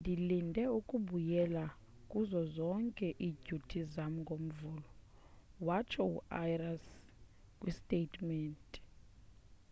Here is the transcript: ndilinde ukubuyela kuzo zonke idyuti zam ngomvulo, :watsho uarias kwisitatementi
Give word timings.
ndilinde 0.03 0.63
ukubuyela 0.79 1.63
kuzo 2.11 2.41
zonke 2.55 3.07
idyuti 3.29 3.79
zam 3.93 4.13
ngomvulo, 4.25 4.87
:watsho 5.67 6.01
uarias 6.17 6.83
kwisitatementi 7.59 8.79